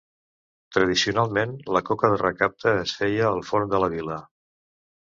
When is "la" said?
1.77-1.83, 3.87-3.95